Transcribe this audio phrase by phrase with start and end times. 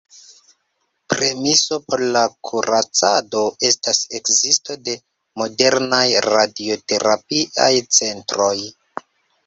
[1.13, 4.99] Premiso por la kuracado estas ekzisto de
[5.45, 8.55] modernaj radioterapiaj centroj.